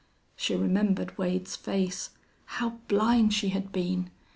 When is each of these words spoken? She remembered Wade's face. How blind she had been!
She 0.35 0.55
remembered 0.55 1.15
Wade's 1.19 1.55
face. 1.55 2.09
How 2.57 2.79
blind 2.87 3.35
she 3.35 3.49
had 3.49 3.71
been! 3.71 4.09